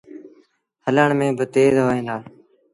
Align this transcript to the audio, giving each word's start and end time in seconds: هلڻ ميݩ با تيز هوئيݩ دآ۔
هلڻ 0.85 1.09
ميݩ 1.19 1.35
با 1.37 1.45
تيز 1.53 1.73
هوئيݩ 1.83 2.05
دآ۔ 2.07 2.15